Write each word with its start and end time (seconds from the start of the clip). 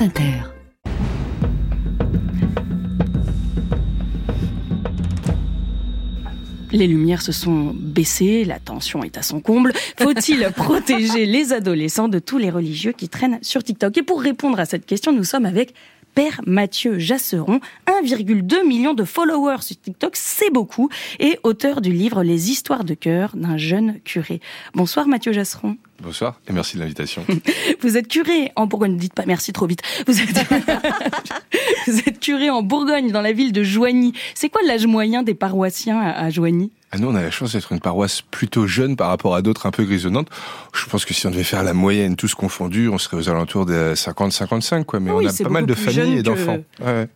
France 0.00 0.08
Inter. 0.08 0.32
Les 6.72 6.86
lumières 6.86 7.20
se 7.20 7.32
sont 7.32 7.74
baissées, 7.74 8.44
la 8.44 8.58
tension 8.58 9.02
est 9.02 9.18
à 9.18 9.22
son 9.22 9.40
comble. 9.40 9.72
Faut-il 9.98 10.50
protéger 10.56 11.26
les 11.26 11.52
adolescents 11.52 12.08
de 12.08 12.18
tous 12.18 12.38
les 12.38 12.48
religieux 12.48 12.92
qui 12.92 13.08
traînent 13.08 13.40
sur 13.42 13.62
TikTok? 13.62 13.98
Et 13.98 14.02
pour 14.02 14.22
répondre 14.22 14.58
à 14.58 14.64
cette 14.64 14.86
question, 14.86 15.12
nous 15.12 15.24
sommes 15.24 15.44
avec 15.44 15.74
Père 16.14 16.40
Mathieu 16.46 16.98
Jasseron, 16.98 17.60
1,2 17.86 18.66
million 18.66 18.94
de 18.94 19.04
followers 19.04 19.62
sur 19.62 19.80
TikTok, 19.80 20.16
c'est 20.16 20.50
beaucoup, 20.50 20.88
et 21.18 21.38
auteur 21.42 21.80
du 21.80 21.92
livre 21.92 22.22
Les 22.22 22.50
histoires 22.50 22.84
de 22.84 22.94
cœur 22.94 23.32
d'un 23.36 23.56
jeune 23.56 24.00
curé. 24.00 24.40
Bonsoir 24.74 25.06
Mathieu 25.06 25.32
Jasseron. 25.32 25.76
Bonsoir 26.02 26.40
et 26.48 26.52
merci 26.52 26.76
de 26.76 26.82
l'invitation. 26.82 27.24
Vous 27.82 27.96
êtes 27.96 28.08
curé 28.08 28.52
en 28.56 28.66
Bourgogne, 28.66 28.94
ne 28.94 28.98
dites 28.98 29.14
pas 29.14 29.24
merci 29.26 29.52
trop 29.52 29.66
vite. 29.66 29.82
Vous 30.06 30.20
êtes, 30.20 30.28
Vous 31.86 31.98
êtes 32.06 32.20
curé 32.20 32.48
en 32.50 32.62
Bourgogne, 32.62 33.10
dans 33.10 33.20
la 33.20 33.32
ville 33.32 33.52
de 33.52 33.62
Joigny. 33.62 34.12
C'est 34.34 34.48
quoi 34.48 34.62
l'âge 34.66 34.86
moyen 34.86 35.22
des 35.22 35.34
paroissiens 35.34 36.00
à 36.00 36.30
Joigny? 36.30 36.70
Ah, 36.92 36.98
nous, 36.98 37.08
on 37.08 37.14
a 37.14 37.22
la 37.22 37.30
chance 37.30 37.52
d'être 37.52 37.70
une 37.70 37.78
paroisse 37.78 38.20
plutôt 38.20 38.66
jeune 38.66 38.96
par 38.96 39.08
rapport 39.08 39.36
à 39.36 39.42
d'autres 39.42 39.66
un 39.66 39.70
peu 39.70 39.84
grisonnantes. 39.84 40.28
Je 40.74 40.86
pense 40.86 41.04
que 41.04 41.14
si 41.14 41.24
on 41.26 41.30
devait 41.30 41.44
faire 41.44 41.62
la 41.62 41.72
moyenne, 41.72 42.16
tous 42.16 42.34
confondus, 42.34 42.88
on 42.88 42.98
serait 42.98 43.16
aux 43.16 43.28
alentours 43.28 43.64
de 43.64 43.94
50-55, 43.94 44.84
quoi. 44.84 44.98
Mais 44.98 45.12
on 45.12 45.24
a 45.24 45.32
pas 45.32 45.48
mal 45.48 45.66
de 45.66 45.74
familles 45.74 46.18
et 46.18 46.22
d'enfants. 46.24 46.58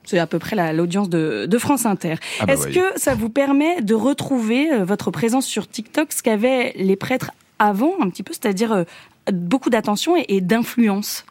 C'est 0.05 0.19
à 0.21 0.29
peu 0.29 0.39
près 0.39 0.73
l'audience 0.73 1.09
de, 1.09 1.47
de, 1.47 1.59
France 1.59 1.87
Inter. 1.87 2.17
Ah 2.39 2.47
bah 2.47 2.53
Est-ce 2.53 2.69
que 2.69 2.99
ça 3.01 3.15
vous 3.15 3.31
permet 3.31 3.81
de 3.81 3.95
retrouver 3.95 4.71
euh, 4.71 4.85
votre 4.85 5.11
présence 5.11 5.47
sur 5.47 5.69
TikTok, 5.69 6.13
ce 6.13 6.23
qu'avaient 6.23 6.73
les 6.77 6.97
prêtres 6.97 7.31
avant, 7.59 7.95
un 8.01 8.11
petit 8.11 8.23
peu, 8.23 8.33
c'est-à-dire 8.33 8.73
euh, 8.73 8.85
beaucoup 9.33 9.71
d'attention 9.71 10.15
et 10.17 10.41
d'influence 10.41 11.25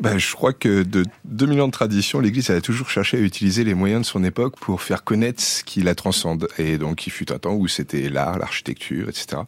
ben, 0.00 0.16
je 0.18 0.32
crois 0.34 0.52
que 0.52 0.82
de 0.82 1.04
2000 1.24 1.60
ans 1.60 1.66
de 1.66 1.72
tradition, 1.72 2.20
l'Église 2.20 2.50
a 2.50 2.60
toujours 2.60 2.88
cherché 2.88 3.16
à 3.16 3.20
utiliser 3.20 3.64
les 3.64 3.74
moyens 3.74 4.02
de 4.02 4.06
son 4.06 4.22
époque 4.22 4.58
pour 4.60 4.80
faire 4.82 5.02
connaître 5.02 5.42
ce 5.42 5.64
qui 5.64 5.82
la 5.82 5.94
transcende. 5.94 6.48
Et 6.58 6.78
donc, 6.78 7.06
il 7.06 7.10
fut 7.10 7.32
un 7.32 7.38
temps 7.38 7.54
où 7.54 7.66
c'était 7.66 8.08
l'art, 8.08 8.38
l'architecture, 8.38 9.08
etc. 9.08 9.42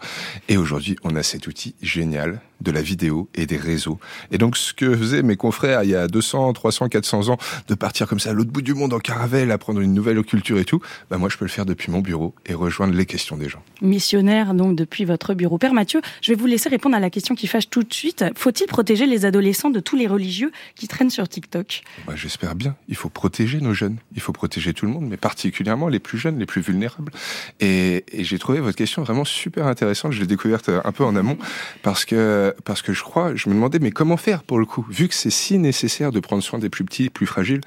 Et 0.49 0.57
aujourd'hui, 0.57 0.97
on 1.05 1.15
a 1.15 1.23
cet 1.23 1.47
outil 1.47 1.75
génial 1.83 2.41
de 2.61 2.71
la 2.71 2.83
vidéo 2.83 3.29
et 3.35 3.47
des 3.47 3.57
réseaux. 3.57 3.99
Et 4.33 4.39
donc, 4.39 4.57
ce 4.57 4.75
que 4.75 4.95
faisaient 4.95 5.23
mes 5.23 5.37
confrères 5.37 5.83
il 5.83 5.91
y 5.91 5.95
a 5.95 6.09
200, 6.09 6.53
300, 6.53 6.89
400 6.89 7.29
ans, 7.29 7.39
de 7.69 7.75
partir 7.75 8.07
comme 8.07 8.21
ça 8.21 8.31
à 8.31 8.33
l'autre 8.33 8.51
bout 8.51 8.61
du 8.61 8.75
monde 8.75 8.93
en 8.93 8.99
caravelle, 8.99 9.51
apprendre 9.51 9.81
une 9.81 9.95
nouvelle 9.95 10.23
culture 10.23 10.59
et 10.59 10.65
tout, 10.65 10.81
ben 11.11 11.19
moi, 11.19 11.29
je 11.29 11.39
peux 11.39 11.45
le 11.45 11.51
faire 11.51 11.65
depuis 11.65 11.91
mon 11.91 12.01
bureau 12.01 12.35
et 12.47 12.55
rejoindre 12.55 12.95
les 12.95 13.07
questions 13.07 13.37
des 13.37 13.49
gens. 13.49 13.63
Missionnaire, 13.81 14.53
donc, 14.53 14.77
depuis 14.77 15.05
votre 15.05 15.35
bureau. 15.35 15.59
Père 15.59 15.73
Mathieu, 15.73 16.03
je 16.23 16.33
vais 16.33 16.39
vous 16.39 16.47
laisser 16.47 16.69
répondre 16.69 16.97
à 16.97 17.01
la 17.01 17.09
question 17.09 17.35
qui 17.35 17.47
fâche 17.47 17.71
tout 17.71 17.83
de 17.83 17.95
suite. 17.95 18.25
Faut-il 18.35 18.67
protéger 18.67 19.07
les 19.07 19.25
adolescents 19.25 19.71
de 19.71 19.81
tous 19.81 19.97
les 19.97 20.07
religieux? 20.07 20.40
Qui 20.75 20.89
traînent 20.89 21.11
sur 21.11 21.29
TikTok 21.29 21.83
bah, 22.07 22.15
J'espère 22.17 22.55
bien. 22.55 22.77
Il 22.89 22.97
faut 22.97 23.09
protéger 23.09 23.61
nos 23.61 23.75
jeunes. 23.75 23.99
Il 24.15 24.21
faut 24.21 24.33
protéger 24.33 24.73
tout 24.75 24.87
le 24.87 24.93
monde, 24.93 25.07
mais 25.09 25.17
particulièrement 25.17 25.89
les 25.89 25.99
plus 25.99 26.19
jeunes, 26.19 26.39
les 26.39 26.47
plus 26.47 26.61
vulnérables. 26.61 27.13
Et, 27.61 28.05
et 28.13 28.25
j'ai 28.25 28.39
trouvé 28.39 28.61
votre 28.61 28.77
question 28.77 29.03
vraiment 29.03 29.25
super 29.25 29.67
intéressante. 29.67 30.13
Je 30.13 30.21
l'ai 30.21 30.27
découverte 30.27 30.69
un 30.69 30.93
peu 30.93 31.05
en 31.05 31.17
amont 31.17 31.39
parce 31.83 32.05
que 32.05 32.55
parce 32.65 32.83
que 32.83 32.93
je 32.93 33.03
crois, 33.03 33.35
je 33.35 33.49
me 33.49 33.55
demandais, 33.55 33.79
mais 33.79 33.91
comment 33.91 34.17
faire 34.17 34.43
pour 34.43 34.59
le 34.59 34.67
coup? 34.67 34.87
Vu 34.91 35.09
que 35.09 35.15
c'est 35.15 35.31
si 35.31 35.59
nécessaire 35.59 36.13
de 36.13 36.21
prendre 36.21 36.43
soin 36.43 36.59
des 36.59 36.69
plus 36.69 36.85
petits, 36.85 37.11
plus 37.11 37.27
fragiles, 37.27 37.61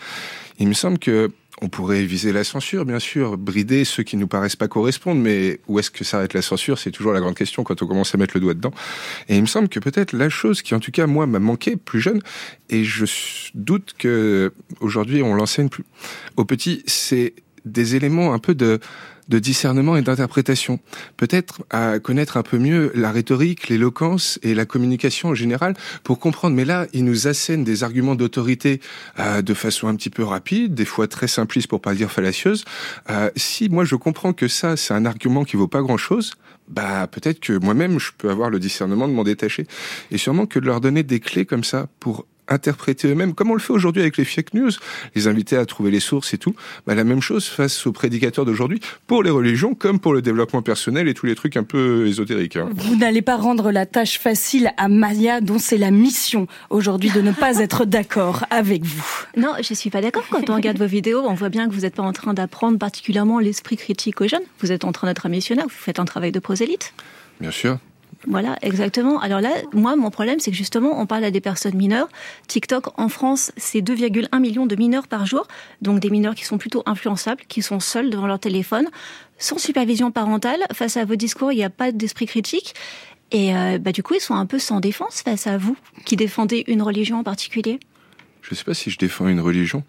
il 0.59 0.67
me 0.67 0.73
semble 0.73 0.99
que 0.99 1.31
on 1.63 1.69
pourrait 1.69 2.03
viser 2.03 2.33
la 2.33 2.43
censure, 2.43 2.83
bien 2.83 2.99
sûr, 2.99 3.37
brider 3.37 3.85
ceux 3.85 4.03
qui 4.03 4.17
nous 4.17 4.27
paraissent 4.27 4.57
pas 4.57 4.67
correspondre, 4.67 5.21
mais 5.21 5.61
où 5.69 5.79
est-ce 5.79 5.89
que 5.89 6.03
s'arrête 6.03 6.33
la 6.33 6.41
censure 6.41 6.77
C'est 6.77 6.91
toujours 6.91 7.13
la 7.13 7.21
grande 7.21 7.35
question 7.35 7.63
quand 7.63 7.81
on 7.81 7.87
commence 7.87 8.13
à 8.13 8.17
mettre 8.17 8.35
le 8.35 8.41
doigt 8.41 8.53
dedans. 8.53 8.73
Et 9.29 9.37
il 9.37 9.41
me 9.41 9.47
semble 9.47 9.69
que 9.69 9.79
peut-être 9.79 10.11
la 10.11 10.27
chose 10.27 10.61
qui, 10.61 10.75
en 10.75 10.81
tout 10.81 10.91
cas, 10.91 11.07
moi, 11.07 11.25
m'a 11.25 11.39
manqué 11.39 11.77
plus 11.77 12.01
jeune, 12.01 12.19
et 12.69 12.83
je 12.83 13.05
doute 13.55 13.95
que 13.97 14.51
aujourd'hui 14.81 15.23
on 15.23 15.35
l'enseigne 15.35 15.69
plus 15.69 15.85
aux 16.35 16.43
petits, 16.43 16.83
c'est 16.85 17.33
des 17.65 17.95
éléments 17.95 18.33
un 18.33 18.39
peu 18.39 18.55
de 18.55 18.79
de 19.29 19.39
discernement 19.39 19.95
et 19.95 20.01
d'interprétation. 20.01 20.79
Peut-être 21.17 21.63
à 21.69 21.99
connaître 21.99 22.37
un 22.37 22.43
peu 22.43 22.57
mieux 22.57 22.91
la 22.95 23.11
rhétorique, 23.11 23.69
l'éloquence 23.69 24.39
et 24.43 24.53
la 24.53 24.65
communication 24.65 25.29
en 25.29 25.35
général 25.35 25.75
pour 26.03 26.19
comprendre. 26.19 26.55
Mais 26.55 26.65
là, 26.65 26.87
il 26.93 27.05
nous 27.05 27.27
assène 27.27 27.63
des 27.63 27.83
arguments 27.83 28.15
d'autorité 28.15 28.81
euh, 29.19 29.41
de 29.41 29.53
façon 29.53 29.87
un 29.87 29.95
petit 29.95 30.09
peu 30.09 30.23
rapide, 30.23 30.73
des 30.73 30.85
fois 30.85 31.07
très 31.07 31.27
simpliste 31.27 31.67
pour 31.67 31.81
pas 31.81 31.93
dire 31.93 32.11
fallacieuse. 32.11 32.65
Euh, 33.09 33.29
si 33.35 33.69
moi 33.69 33.85
je 33.85 33.95
comprends 33.95 34.33
que 34.33 34.47
ça, 34.47 34.77
c'est 34.77 34.93
un 34.93 35.05
argument 35.05 35.43
qui 35.43 35.55
vaut 35.55 35.67
pas 35.67 35.81
grand-chose, 35.81 36.33
bah 36.67 37.07
peut-être 37.07 37.39
que 37.39 37.53
moi-même 37.53 37.99
je 37.99 38.11
peux 38.17 38.29
avoir 38.29 38.49
le 38.49 38.59
discernement 38.59 39.07
de 39.07 39.13
m'en 39.13 39.23
détacher. 39.23 39.67
Et 40.11 40.17
sûrement 40.17 40.45
que 40.45 40.59
de 40.59 40.65
leur 40.65 40.81
donner 40.81 41.03
des 41.03 41.19
clés 41.19 41.45
comme 41.45 41.63
ça 41.63 41.87
pour 41.99 42.25
interpréter 42.47 43.07
eux-mêmes, 43.07 43.33
comme 43.33 43.51
on 43.51 43.53
le 43.53 43.59
fait 43.59 43.73
aujourd'hui 43.73 44.01
avec 44.01 44.17
les 44.17 44.25
fake 44.25 44.53
news, 44.53 44.71
les 45.15 45.27
inviter 45.27 45.57
à 45.57 45.65
trouver 45.65 45.91
les 45.91 45.99
sources 45.99 46.33
et 46.33 46.37
tout, 46.37 46.55
bah, 46.85 46.95
la 46.95 47.03
même 47.03 47.21
chose 47.21 47.45
face 47.45 47.85
aux 47.87 47.91
prédicateurs 47.91 48.45
d'aujourd'hui, 48.45 48.79
pour 49.07 49.23
les 49.23 49.29
religions 49.29 49.75
comme 49.75 49.99
pour 49.99 50.13
le 50.13 50.21
développement 50.21 50.61
personnel 50.61 51.07
et 51.07 51.13
tous 51.13 51.25
les 51.25 51.35
trucs 51.35 51.57
un 51.57 51.63
peu 51.63 52.07
ésotériques. 52.07 52.57
Hein. 52.57 52.69
Vous 52.75 52.95
n'allez 52.95 53.21
pas 53.21 53.37
rendre 53.37 53.71
la 53.71 53.85
tâche 53.85 54.19
facile 54.19 54.71
à 54.77 54.87
Maya, 54.87 55.41
dont 55.41 55.59
c'est 55.59 55.77
la 55.77 55.91
mission 55.91 56.47
aujourd'hui 56.69 57.11
de 57.11 57.21
ne 57.21 57.31
pas 57.31 57.57
être 57.59 57.85
d'accord 57.85 58.45
avec 58.49 58.83
vous. 58.83 59.03
Non, 59.37 59.53
je 59.61 59.73
suis 59.73 59.89
pas 59.89 60.01
d'accord. 60.01 60.23
Quand 60.29 60.49
on 60.49 60.55
regarde 60.55 60.77
vos 60.77 60.85
vidéos, 60.85 61.23
on 61.25 61.33
voit 61.33 61.49
bien 61.49 61.67
que 61.67 61.73
vous 61.73 61.81
n'êtes 61.81 61.95
pas 61.95 62.03
en 62.03 62.13
train 62.13 62.33
d'apprendre 62.33 62.77
particulièrement 62.77 63.39
l'esprit 63.39 63.77
critique 63.77 64.21
aux 64.21 64.27
jeunes. 64.27 64.43
Vous 64.59 64.71
êtes 64.71 64.83
en 64.83 64.91
train 64.91 65.07
d'être 65.07 65.25
un 65.25 65.29
missionnaire, 65.29 65.65
vous 65.65 65.71
faites 65.71 65.99
un 65.99 66.05
travail 66.05 66.31
de 66.31 66.39
prosélyte. 66.39 66.93
Bien 67.39 67.51
sûr. 67.51 67.77
Voilà, 68.27 68.57
exactement. 68.61 69.19
Alors 69.19 69.41
là, 69.41 69.51
moi, 69.73 69.95
mon 69.95 70.09
problème, 70.09 70.39
c'est 70.39 70.51
que 70.51 70.57
justement, 70.57 70.99
on 70.99 71.05
parle 71.05 71.25
à 71.25 71.31
des 71.31 71.41
personnes 71.41 71.75
mineures. 71.75 72.07
TikTok, 72.47 72.97
en 72.99 73.09
France, 73.09 73.51
c'est 73.57 73.81
2,1 73.81 74.39
millions 74.39 74.65
de 74.65 74.75
mineurs 74.75 75.07
par 75.07 75.25
jour. 75.25 75.47
Donc 75.81 75.99
des 75.99 76.09
mineurs 76.09 76.35
qui 76.35 76.45
sont 76.45 76.57
plutôt 76.57 76.83
influençables, 76.85 77.43
qui 77.47 77.61
sont 77.61 77.79
seuls 77.79 78.09
devant 78.09 78.27
leur 78.27 78.39
téléphone, 78.39 78.87
sans 79.37 79.57
supervision 79.57 80.11
parentale. 80.11 80.61
Face 80.71 80.95
à 80.95 81.05
vos 81.05 81.15
discours, 81.15 81.51
il 81.51 81.57
n'y 81.57 81.63
a 81.63 81.69
pas 81.69 81.91
d'esprit 81.91 82.25
critique. 82.25 82.75
Et 83.31 83.55
euh, 83.55 83.77
bah, 83.79 83.91
du 83.91 84.03
coup, 84.03 84.13
ils 84.13 84.21
sont 84.21 84.35
un 84.35 84.45
peu 84.45 84.59
sans 84.59 84.79
défense 84.79 85.21
face 85.21 85.47
à 85.47 85.57
vous, 85.57 85.75
qui 86.05 86.15
défendez 86.15 86.63
une 86.67 86.81
religion 86.81 87.19
en 87.19 87.23
particulier. 87.23 87.79
Je 88.43 88.49
ne 88.51 88.55
sais 88.55 88.65
pas 88.65 88.73
si 88.73 88.91
je 88.91 88.97
défends 88.97 89.29
une 89.29 89.39
religion. 89.39 89.85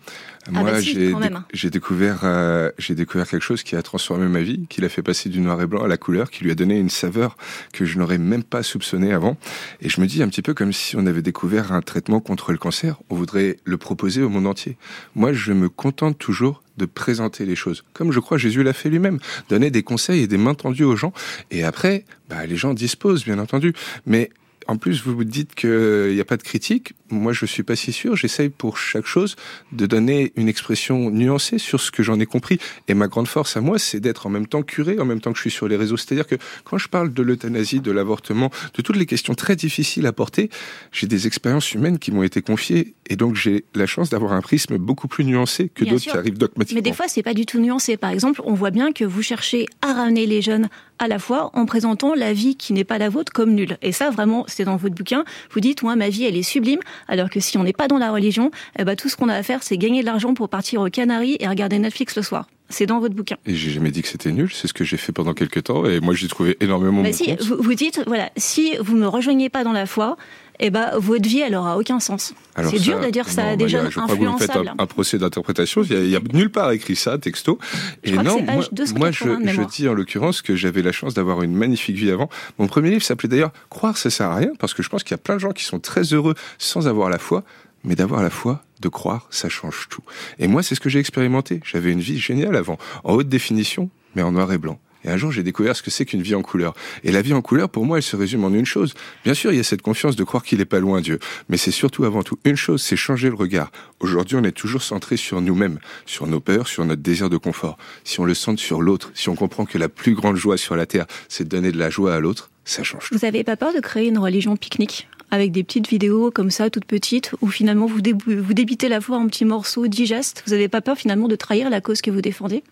Ah 0.46 0.52
Moi, 0.52 0.62
bah 0.62 0.80
j'ai 0.80 1.70
découvert, 1.70 2.20
euh, 2.22 2.70
j'ai 2.78 2.94
découvert 2.94 3.26
quelque 3.26 3.42
chose 3.42 3.64
qui 3.64 3.74
a 3.74 3.82
transformé 3.82 4.28
ma 4.28 4.42
vie, 4.42 4.66
qui 4.68 4.80
l'a 4.80 4.88
fait 4.88 5.02
passer 5.02 5.28
du 5.28 5.40
noir 5.40 5.60
et 5.60 5.66
blanc 5.66 5.82
à 5.82 5.88
la 5.88 5.96
couleur, 5.96 6.30
qui 6.30 6.44
lui 6.44 6.52
a 6.52 6.54
donné 6.54 6.78
une 6.78 6.88
saveur 6.88 7.36
que 7.72 7.84
je 7.84 7.98
n'aurais 7.98 8.18
même 8.18 8.44
pas 8.44 8.62
soupçonnée 8.62 9.12
avant. 9.12 9.36
Et 9.80 9.88
je 9.88 10.00
me 10.00 10.06
dis 10.06 10.22
un 10.22 10.28
petit 10.28 10.40
peu 10.40 10.54
comme 10.54 10.72
si 10.72 10.94
on 10.94 11.04
avait 11.06 11.20
découvert 11.20 11.72
un 11.72 11.82
traitement 11.82 12.20
contre 12.20 12.52
le 12.52 12.58
cancer. 12.58 12.96
On 13.10 13.16
voudrait 13.16 13.56
le 13.64 13.76
proposer 13.76 14.22
au 14.22 14.28
monde 14.28 14.46
entier. 14.46 14.76
Moi, 15.16 15.32
je 15.32 15.52
me 15.52 15.68
contente 15.68 16.16
toujours 16.16 16.62
de 16.76 16.86
présenter 16.86 17.46
les 17.46 17.56
choses, 17.56 17.84
comme 17.92 18.12
je 18.12 18.20
crois 18.20 18.38
Jésus 18.38 18.62
l'a 18.62 18.72
fait 18.72 18.88
lui-même, 18.88 19.18
donner 19.48 19.70
des 19.70 19.82
conseils 19.82 20.22
et 20.22 20.26
des 20.26 20.38
mains 20.38 20.54
tendues 20.54 20.84
aux 20.84 20.96
gens. 20.96 21.12
Et 21.50 21.64
après, 21.64 22.04
bah, 22.28 22.46
les 22.46 22.56
gens 22.56 22.74
disposent, 22.74 23.24
bien 23.24 23.38
entendu. 23.38 23.72
Mais 24.06 24.30
en 24.66 24.76
plus, 24.76 25.02
vous 25.02 25.14
vous 25.14 25.24
dites 25.24 25.54
qu'il 25.54 26.12
n'y 26.14 26.20
a 26.20 26.24
pas 26.24 26.36
de 26.36 26.42
critique. 26.42 26.94
Moi, 27.10 27.32
je 27.32 27.46
suis 27.46 27.62
pas 27.62 27.76
si 27.76 27.92
sûr. 27.92 28.16
J'essaye 28.16 28.48
pour 28.48 28.78
chaque 28.78 29.06
chose 29.06 29.36
de 29.72 29.86
donner 29.86 30.32
une 30.36 30.48
expression 30.48 31.10
nuancée 31.10 31.58
sur 31.58 31.80
ce 31.80 31.90
que 31.90 32.02
j'en 32.02 32.18
ai 32.20 32.26
compris. 32.26 32.58
Et 32.88 32.94
ma 32.94 33.08
grande 33.08 33.28
force 33.28 33.56
à 33.56 33.60
moi, 33.60 33.78
c'est 33.78 34.00
d'être 34.00 34.26
en 34.26 34.30
même 34.30 34.46
temps 34.46 34.62
curé, 34.62 34.98
en 34.98 35.04
même 35.04 35.20
temps 35.20 35.32
que 35.32 35.36
je 35.36 35.42
suis 35.42 35.50
sur 35.50 35.68
les 35.68 35.76
réseaux. 35.76 35.96
C'est-à-dire 35.96 36.26
que 36.26 36.36
quand 36.64 36.78
je 36.78 36.88
parle 36.88 37.12
de 37.12 37.22
l'euthanasie, 37.22 37.80
de 37.80 37.92
l'avortement, 37.92 38.50
de 38.74 38.82
toutes 38.82 38.96
les 38.96 39.06
questions 39.06 39.34
très 39.34 39.56
difficiles 39.56 40.06
à 40.06 40.12
porter, 40.12 40.50
j'ai 40.92 41.06
des 41.06 41.26
expériences 41.26 41.72
humaines 41.72 41.98
qui 41.98 42.10
m'ont 42.10 42.22
été 42.22 42.42
confiées. 42.42 42.94
Et 43.08 43.16
donc, 43.16 43.34
j'ai 43.34 43.64
la 43.74 43.86
chance 43.86 44.10
d'avoir 44.10 44.32
un 44.32 44.40
prisme 44.40 44.78
beaucoup 44.78 45.08
plus 45.08 45.24
nuancé 45.24 45.68
que 45.68 45.84
d'autres 45.84 46.02
qui 46.02 46.10
arrivent 46.10 46.38
dogmatiquement. 46.38 46.78
Mais 46.78 46.90
des 46.90 46.96
fois, 46.96 47.06
c'est 47.08 47.22
pas 47.22 47.34
du 47.34 47.46
tout 47.46 47.60
nuancé. 47.60 47.96
Par 47.96 48.10
exemple, 48.10 48.40
on 48.44 48.54
voit 48.54 48.70
bien 48.70 48.92
que 48.92 49.04
vous 49.04 49.22
cherchez 49.22 49.66
à 49.82 49.92
ramener 49.92 50.26
les 50.26 50.42
jeunes 50.42 50.68
à 50.98 51.08
la 51.08 51.18
fois 51.18 51.50
en 51.54 51.66
présentant 51.66 52.14
la 52.14 52.32
vie 52.32 52.56
qui 52.56 52.72
n'est 52.72 52.84
pas 52.84 52.98
la 52.98 53.08
vôtre 53.08 53.32
comme 53.32 53.54
nulle. 53.54 53.76
Et 53.82 53.92
ça, 53.92 54.10
vraiment, 54.10 54.44
c'est 54.48 54.64
dans 54.64 54.76
votre 54.76 54.94
bouquin. 54.94 55.24
Vous 55.50 55.60
dites, 55.60 55.82
moi, 55.82 55.96
ma 55.96 56.08
vie, 56.08 56.24
elle 56.24 56.36
est 56.36 56.42
sublime, 56.42 56.80
alors 57.08 57.30
que 57.30 57.40
si 57.40 57.58
on 57.58 57.64
n'est 57.64 57.72
pas 57.72 57.88
dans 57.88 57.98
la 57.98 58.12
religion, 58.12 58.50
eh 58.78 58.84
ben, 58.84 58.96
tout 58.96 59.08
ce 59.08 59.16
qu'on 59.16 59.28
a 59.28 59.34
à 59.34 59.42
faire, 59.42 59.62
c'est 59.62 59.78
gagner 59.78 60.00
de 60.00 60.06
l'argent 60.06 60.34
pour 60.34 60.48
partir 60.48 60.80
aux 60.80 60.90
Canaries 60.90 61.36
et 61.40 61.48
regarder 61.48 61.78
Netflix 61.78 62.16
le 62.16 62.22
soir. 62.22 62.46
C'est 62.70 62.86
dans 62.86 62.98
votre 62.98 63.14
bouquin. 63.14 63.36
Et 63.46 63.54
j'ai 63.54 63.70
jamais 63.70 63.90
dit 63.90 64.00
que 64.00 64.08
c'était 64.08 64.32
nul, 64.32 64.50
c'est 64.52 64.68
ce 64.68 64.72
que 64.72 64.84
j'ai 64.84 64.96
fait 64.96 65.12
pendant 65.12 65.34
quelques 65.34 65.64
temps, 65.64 65.84
et 65.84 66.00
moi 66.00 66.14
j'ai 66.14 66.28
trouvé 66.28 66.56
énormément 66.60 67.02
bah 67.02 67.12
si, 67.12 67.36
Vous, 67.40 67.56
vous 67.58 67.74
dites, 67.74 68.00
voilà, 68.06 68.30
si 68.36 68.74
vous 68.80 68.96
me 68.96 69.06
rejoignez 69.06 69.50
pas 69.50 69.64
dans 69.64 69.72
la 69.72 69.84
foi, 69.84 70.16
eh 70.60 70.70
ben, 70.70 70.90
votre 70.98 71.28
vie, 71.28 71.40
elle 71.40 71.54
aura 71.54 71.76
aucun 71.76 72.00
sens. 72.00 72.34
C'est 72.70 72.78
dur 72.78 73.00
de 73.00 73.10
dire 73.10 73.28
ça 73.28 73.48
à 73.48 73.56
des 73.56 73.68
jeunes 73.68 73.90
influençables. 73.96 74.72
un, 74.78 74.86
procès 74.86 75.18
d'interprétation. 75.18 75.82
Il 75.82 76.08
n'y 76.08 76.16
a, 76.16 76.20
nulle 76.32 76.50
part 76.50 76.70
écrit 76.70 76.96
ça, 76.96 77.18
texto. 77.18 77.58
Et 78.04 78.12
non, 78.12 78.40
moi, 78.40 79.10
je, 79.10 79.24
je, 79.46 79.62
dis 79.62 79.88
en 79.88 79.94
l'occurrence 79.94 80.42
que 80.42 80.54
j'avais 80.54 80.82
la 80.82 80.92
chance 80.92 81.14
d'avoir 81.14 81.42
une 81.42 81.54
magnifique 81.54 81.96
vie 81.96 82.10
avant. 82.10 82.28
Mon 82.58 82.66
premier 82.66 82.90
livre 82.90 83.02
s'appelait 83.02 83.28
d'ailleurs 83.28 83.52
Croire, 83.70 83.98
ça 83.98 84.10
sert 84.10 84.30
à 84.30 84.36
rien, 84.36 84.52
parce 84.58 84.74
que 84.74 84.82
je 84.82 84.88
pense 84.88 85.02
qu'il 85.02 85.12
y 85.12 85.14
a 85.14 85.18
plein 85.18 85.34
de 85.34 85.40
gens 85.40 85.52
qui 85.52 85.64
sont 85.64 85.80
très 85.80 86.02
heureux 86.12 86.34
sans 86.58 86.86
avoir 86.86 87.10
la 87.10 87.18
foi. 87.18 87.42
Mais 87.86 87.96
d'avoir 87.96 88.22
la 88.22 88.30
foi, 88.30 88.62
de 88.80 88.88
croire, 88.88 89.26
ça 89.30 89.50
change 89.50 89.88
tout. 89.90 90.02
Et 90.38 90.48
moi, 90.48 90.62
c'est 90.62 90.74
ce 90.74 90.80
que 90.80 90.88
j'ai 90.88 91.00
expérimenté. 91.00 91.60
J'avais 91.64 91.92
une 91.92 92.00
vie 92.00 92.18
géniale 92.18 92.56
avant, 92.56 92.78
en 93.04 93.12
haute 93.12 93.28
définition, 93.28 93.90
mais 94.14 94.22
en 94.22 94.32
noir 94.32 94.50
et 94.52 94.58
blanc. 94.58 94.78
Et 95.04 95.10
un 95.10 95.16
jour, 95.16 95.30
j'ai 95.30 95.42
découvert 95.42 95.76
ce 95.76 95.82
que 95.82 95.90
c'est 95.90 96.04
qu'une 96.04 96.22
vie 96.22 96.34
en 96.34 96.42
couleur. 96.42 96.74
Et 97.02 97.12
la 97.12 97.22
vie 97.22 97.34
en 97.34 97.42
couleur, 97.42 97.68
pour 97.68 97.84
moi, 97.84 97.98
elle 97.98 98.02
se 98.02 98.16
résume 98.16 98.44
en 98.44 98.50
une 98.50 98.66
chose. 98.66 98.94
Bien 99.24 99.34
sûr, 99.34 99.52
il 99.52 99.56
y 99.56 99.60
a 99.60 99.64
cette 99.64 99.82
confiance 99.82 100.16
de 100.16 100.24
croire 100.24 100.42
qu'il 100.42 100.58
n'est 100.58 100.64
pas 100.64 100.80
loin, 100.80 101.00
Dieu. 101.00 101.18
Mais 101.48 101.56
c'est 101.56 101.70
surtout 101.70 102.04
avant 102.04 102.22
tout 102.22 102.38
une 102.44 102.56
chose, 102.56 102.82
c'est 102.82 102.96
changer 102.96 103.28
le 103.28 103.34
regard. 103.34 103.70
Aujourd'hui, 104.00 104.36
on 104.36 104.44
est 104.44 104.52
toujours 104.52 104.82
centré 104.82 105.16
sur 105.16 105.40
nous-mêmes, 105.40 105.78
sur 106.06 106.26
nos 106.26 106.40
peurs, 106.40 106.68
sur 106.68 106.84
notre 106.84 107.02
désir 107.02 107.30
de 107.30 107.36
confort. 107.36 107.76
Si 108.04 108.20
on 108.20 108.24
le 108.24 108.34
centre 108.34 108.60
sur 108.60 108.80
l'autre, 108.80 109.10
si 109.14 109.28
on 109.28 109.34
comprend 109.34 109.66
que 109.66 109.78
la 109.78 109.88
plus 109.88 110.14
grande 110.14 110.36
joie 110.36 110.56
sur 110.56 110.76
la 110.76 110.86
terre, 110.86 111.06
c'est 111.28 111.44
de 111.44 111.48
donner 111.48 111.72
de 111.72 111.78
la 111.78 111.90
joie 111.90 112.14
à 112.14 112.20
l'autre, 112.20 112.50
ça 112.64 112.82
change. 112.82 113.08
Vous 113.12 113.18
n'avez 113.22 113.44
pas 113.44 113.56
peur 113.56 113.74
de 113.74 113.80
créer 113.80 114.08
une 114.08 114.18
religion 114.18 114.56
pique-nique 114.56 115.08
avec 115.30 115.52
des 115.52 115.64
petites 115.64 115.88
vidéos 115.88 116.30
comme 116.30 116.50
ça, 116.50 116.70
toutes 116.70 116.84
petites, 116.84 117.32
où 117.40 117.48
finalement 117.48 117.86
vous, 117.86 118.00
débitez 118.00 118.88
la 118.88 119.00
foi 119.00 119.16
en 119.16 119.26
petits 119.26 119.44
morceaux 119.44 119.86
digestes? 119.88 120.42
Vous 120.46 120.52
n'avez 120.52 120.68
pas 120.68 120.80
peur 120.80 120.96
finalement 120.96 121.28
de 121.28 121.36
trahir 121.36 121.70
la 121.70 121.80
cause 121.80 122.00
que 122.00 122.10
vous 122.10 122.20
défendez? 122.20 122.62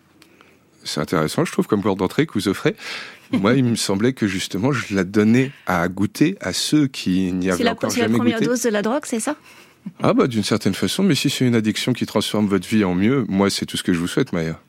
C'est 0.83 0.99
intéressant, 1.01 1.45
je 1.45 1.51
trouve, 1.51 1.67
comme 1.67 1.81
porte 1.81 1.99
d'entrée 1.99 2.25
que 2.25 2.33
vous 2.33 2.47
offrez. 2.47 2.75
Moi, 3.31 3.55
il 3.55 3.63
me 3.63 3.75
semblait 3.75 4.13
que 4.13 4.27
justement, 4.27 4.71
je 4.71 4.93
la 4.95 5.03
donnais 5.03 5.51
à 5.65 5.87
goûter 5.87 6.37
à 6.39 6.53
ceux 6.53 6.87
qui 6.87 7.31
n'y 7.33 7.49
avaient 7.49 7.67
encore 7.69 7.89
jamais 7.89 8.05
goûté. 8.05 8.31
C'est 8.31 8.31
la 8.31 8.37
première 8.37 8.41
dose 8.41 8.61
de 8.61 8.69
la 8.69 8.81
drogue, 8.81 9.03
c'est 9.05 9.19
ça? 9.19 9.35
Ah 10.01 10.13
bah 10.13 10.27
d'une 10.27 10.43
certaine 10.43 10.73
façon, 10.73 11.03
mais 11.03 11.15
si 11.15 11.29
c'est 11.29 11.45
une 11.45 11.55
addiction 11.55 11.93
qui 11.93 12.05
transforme 12.05 12.47
votre 12.47 12.67
vie 12.67 12.83
en 12.83 12.93
mieux, 12.93 13.25
moi, 13.27 13.49
c'est 13.49 13.65
tout 13.65 13.75
ce 13.75 13.83
que 13.83 13.91
je 13.93 13.99
vous 13.99 14.07
souhaite, 14.07 14.31
Maya. 14.31 14.59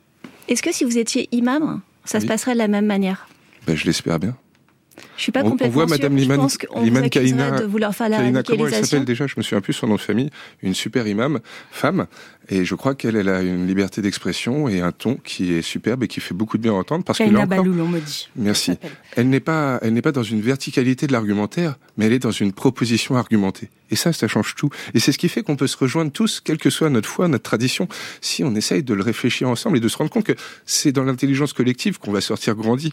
Est-ce 0.48 0.62
que 0.62 0.72
si 0.72 0.84
vous 0.84 0.98
étiez 0.98 1.28
imam, 1.32 1.80
ça 2.04 2.20
se 2.20 2.26
passerait 2.26 2.54
de 2.54 2.58
la 2.58 2.68
même 2.68 2.86
manière? 2.86 3.28
Ben, 3.66 3.76
Je 3.76 3.84
l'espère 3.84 4.18
bien. 4.18 4.36
Je 5.16 5.22
suis 5.22 5.32
pas 5.32 5.42
complètement 5.42 5.68
on 5.68 5.70
voit 5.70 5.86
Madame 5.86 6.16
Liman, 6.16 6.48
Liman 6.82 7.08
Kaina, 7.08 7.60
de 7.60 7.64
vouloir 7.64 7.94
faire 7.94 8.08
la 8.08 8.42
comment 8.42 8.66
elle 8.66 8.84
s'appelle 8.84 9.04
déjà 9.04 9.26
Je 9.26 9.34
me 9.36 9.42
souviens 9.42 9.60
plus 9.60 9.72
son 9.72 9.86
nom 9.86 9.96
de 9.96 10.00
famille. 10.00 10.30
Une 10.62 10.74
super 10.74 11.06
imam, 11.06 11.40
femme, 11.70 12.06
et 12.48 12.64
je 12.64 12.74
crois 12.74 12.94
qu'elle 12.94 13.28
a 13.28 13.42
une 13.42 13.66
liberté 13.66 14.02
d'expression 14.02 14.68
et 14.68 14.80
un 14.80 14.92
ton 14.92 15.16
qui 15.16 15.52
est 15.52 15.62
superbe 15.62 16.02
et 16.02 16.08
qui 16.08 16.20
fait 16.20 16.34
beaucoup 16.34 16.58
de 16.58 16.62
bien 16.62 16.72
entendre. 16.72 17.04
Parce 17.04 17.18
que 17.18 17.24
là 17.24 17.40
encore, 17.40 17.64
on 17.64 17.88
me 17.88 18.00
dit. 18.00 18.28
Merci. 18.36 18.72
Elle 19.16 19.28
n'est 19.28 19.40
pas, 19.40 19.78
elle 19.82 19.94
n'est 19.94 20.02
pas 20.02 20.12
dans 20.12 20.22
une 20.22 20.40
verticalité 20.40 21.06
de 21.06 21.12
l'argumentaire, 21.12 21.76
mais 21.96 22.06
elle 22.06 22.12
est 22.12 22.18
dans 22.18 22.30
une 22.30 22.52
proposition 22.52 23.16
argumentée. 23.16 23.70
Et 23.94 23.96
ça, 23.96 24.12
ça 24.12 24.26
change 24.26 24.56
tout. 24.56 24.70
Et 24.92 24.98
c'est 24.98 25.12
ce 25.12 25.18
qui 25.18 25.28
fait 25.28 25.44
qu'on 25.44 25.54
peut 25.54 25.68
se 25.68 25.76
rejoindre 25.76 26.10
tous, 26.10 26.40
quelle 26.40 26.58
que 26.58 26.68
soit 26.68 26.90
notre 26.90 27.08
foi, 27.08 27.28
notre 27.28 27.44
tradition, 27.44 27.86
si 28.20 28.42
on 28.42 28.52
essaye 28.56 28.82
de 28.82 28.92
le 28.92 29.04
réfléchir 29.04 29.48
ensemble 29.48 29.76
et 29.76 29.80
de 29.80 29.86
se 29.86 29.96
rendre 29.96 30.10
compte 30.10 30.24
que 30.24 30.32
c'est 30.66 30.90
dans 30.90 31.04
l'intelligence 31.04 31.52
collective 31.52 32.00
qu'on 32.00 32.10
va 32.10 32.20
sortir 32.20 32.56
grandi. 32.56 32.92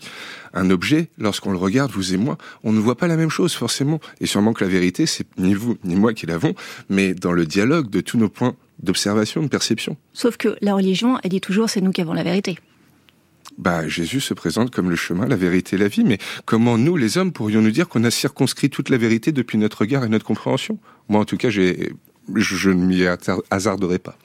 Un 0.53 0.69
objet, 0.69 1.07
lorsqu'on 1.17 1.53
le 1.53 1.57
regarde, 1.57 1.89
vous 1.89 2.13
et 2.13 2.17
moi, 2.17 2.37
on 2.63 2.71
ne 2.71 2.79
voit 2.79 2.97
pas 2.97 3.07
la 3.07 3.17
même 3.17 3.31
chose 3.31 3.55
forcément. 3.55 3.99
Et 4.19 4.27
sûrement 4.27 4.53
que 4.53 4.63
la 4.63 4.69
vérité, 4.69 5.07
c'est 5.07 5.25
ni 5.39 5.55
vous 5.55 5.75
ni 5.83 5.95
moi 5.95 6.13
qui 6.13 6.27
l'avons, 6.27 6.53
mais 6.87 7.15
dans 7.15 7.31
le 7.31 7.47
dialogue 7.47 7.89
de 7.89 8.01
tous 8.01 8.19
nos 8.19 8.29
points 8.29 8.55
d'observation, 8.77 9.41
de 9.41 9.47
perception. 9.47 9.97
Sauf 10.13 10.37
que 10.37 10.55
la 10.61 10.75
religion, 10.75 11.17
elle 11.23 11.31
dit 11.31 11.41
toujours 11.41 11.67
c'est 11.67 11.81
nous 11.81 11.91
qui 11.91 12.01
avons 12.01 12.13
la 12.13 12.23
vérité. 12.23 12.59
Bah, 13.57 13.87
Jésus 13.87 14.21
se 14.21 14.33
présente 14.33 14.71
comme 14.71 14.89
le 14.89 14.95
chemin, 14.95 15.27
la 15.27 15.35
vérité, 15.35 15.77
la 15.77 15.87
vie, 15.87 16.03
mais 16.03 16.17
comment 16.45 16.77
nous, 16.77 16.97
les 16.97 17.17
hommes, 17.17 17.31
pourrions-nous 17.31 17.71
dire 17.71 17.87
qu'on 17.87 18.03
a 18.03 18.11
circonscrit 18.11 18.69
toute 18.69 18.89
la 18.89 18.97
vérité 18.97 19.31
depuis 19.31 19.57
notre 19.57 19.79
regard 19.79 20.03
et 20.03 20.09
notre 20.09 20.25
compréhension? 20.25 20.79
Moi, 21.09 21.21
en 21.21 21.25
tout 21.25 21.37
cas, 21.37 21.49
je 21.49 22.69
ne 22.69 22.85
m'y 22.85 23.05
hasarderai 23.49 23.99
pas. 23.99 24.17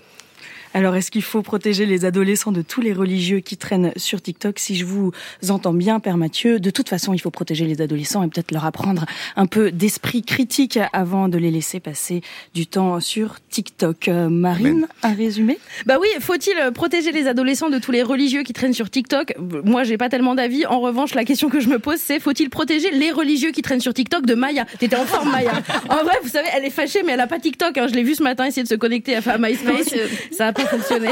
Alors, 0.76 0.94
est-ce 0.94 1.10
qu'il 1.10 1.22
faut 1.22 1.40
protéger 1.40 1.86
les 1.86 2.04
adolescents 2.04 2.52
de 2.52 2.60
tous 2.60 2.82
les 2.82 2.92
religieux 2.92 3.40
qui 3.40 3.56
traînent 3.56 3.92
sur 3.96 4.20
TikTok? 4.20 4.58
Si 4.58 4.76
je 4.76 4.84
vous 4.84 5.10
entends 5.48 5.72
bien, 5.72 6.00
Père 6.00 6.18
Mathieu, 6.18 6.60
de 6.60 6.68
toute 6.68 6.90
façon, 6.90 7.14
il 7.14 7.18
faut 7.18 7.30
protéger 7.30 7.64
les 7.64 7.80
adolescents 7.80 8.22
et 8.22 8.28
peut-être 8.28 8.52
leur 8.52 8.66
apprendre 8.66 9.06
un 9.36 9.46
peu 9.46 9.72
d'esprit 9.72 10.20
critique 10.20 10.78
avant 10.92 11.30
de 11.30 11.38
les 11.38 11.50
laisser 11.50 11.80
passer 11.80 12.20
du 12.52 12.66
temps 12.66 13.00
sur 13.00 13.36
TikTok. 13.48 14.08
Euh, 14.08 14.28
Marine, 14.28 14.86
un 15.02 15.14
résumé? 15.14 15.58
Bah 15.86 15.96
oui, 15.98 16.08
faut-il 16.20 16.54
protéger 16.74 17.10
les 17.10 17.26
adolescents 17.26 17.70
de 17.70 17.78
tous 17.78 17.90
les 17.90 18.02
religieux 18.02 18.42
qui 18.42 18.52
traînent 18.52 18.74
sur 18.74 18.90
TikTok? 18.90 19.32
Moi, 19.64 19.82
j'ai 19.84 19.96
pas 19.96 20.10
tellement 20.10 20.34
d'avis. 20.34 20.66
En 20.66 20.80
revanche, 20.80 21.14
la 21.14 21.24
question 21.24 21.48
que 21.48 21.58
je 21.58 21.70
me 21.70 21.78
pose, 21.78 22.00
c'est 22.00 22.20
faut-il 22.20 22.50
protéger 22.50 22.90
les 22.90 23.12
religieux 23.12 23.50
qui 23.50 23.62
traînent 23.62 23.80
sur 23.80 23.94
TikTok 23.94 24.26
de 24.26 24.34
Maya? 24.34 24.66
T'étais 24.78 24.96
en 24.96 25.06
forme, 25.06 25.30
Maya. 25.30 25.52
En 25.88 26.04
vrai, 26.04 26.18
vous 26.22 26.28
savez, 26.28 26.48
elle 26.54 26.66
est 26.66 26.70
fâchée, 26.70 27.02
mais 27.02 27.12
elle 27.12 27.20
a 27.20 27.26
pas 27.26 27.38
TikTok. 27.38 27.78
Hein. 27.78 27.86
Je 27.88 27.94
l'ai 27.94 28.02
vu 28.02 28.14
ce 28.14 28.22
matin 28.22 28.44
essayer 28.44 28.62
de 28.62 28.68
se 28.68 28.74
connecter 28.74 29.16
à 29.16 29.38
MySpace. 29.38 29.94
Ça 30.32 30.48
a 30.48 30.52
pas 30.52 30.65
fonctionner. 30.70 31.10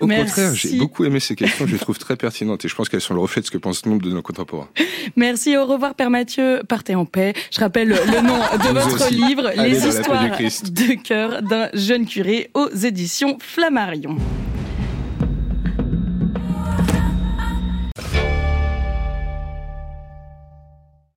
Au 0.00 0.06
contraire, 0.06 0.54
j'ai 0.54 0.76
beaucoup 0.78 1.04
aimé 1.04 1.20
ces 1.20 1.34
questions, 1.34 1.66
je 1.66 1.72
les 1.72 1.78
trouve 1.78 1.98
très 1.98 2.16
pertinentes 2.16 2.64
et 2.64 2.68
je 2.68 2.74
pense 2.74 2.88
qu'elles 2.88 3.00
sont 3.00 3.14
le 3.14 3.20
reflet 3.20 3.40
de 3.40 3.46
ce 3.46 3.50
que 3.50 3.58
pensent 3.58 3.86
nombre 3.86 4.02
de 4.02 4.10
nos 4.10 4.22
contemporains. 4.22 4.68
Merci, 5.16 5.56
au 5.56 5.66
revoir 5.66 5.94
Père 5.94 6.10
Mathieu, 6.10 6.62
partez 6.68 6.94
en 6.94 7.04
paix. 7.04 7.32
Je 7.50 7.60
rappelle 7.60 7.88
le 7.88 8.20
nom 8.20 8.38
de 8.38 8.78
votre 8.78 9.10
livre, 9.10 9.50
Les 9.56 9.86
histoires 9.86 10.28
de 10.38 11.02
cœur 11.02 11.42
d'un 11.42 11.68
jeune 11.74 12.06
curé 12.06 12.50
aux 12.54 12.68
éditions 12.70 13.38
Flammarion. 13.40 14.16